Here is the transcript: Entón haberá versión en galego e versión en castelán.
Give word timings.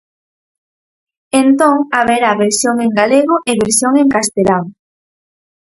Entón 1.41 1.75
haberá 1.97 2.31
versión 2.43 2.75
en 2.85 2.91
galego 2.99 3.35
e 3.49 3.51
versión 3.63 3.93
en 4.01 4.07
castelán. 4.15 4.63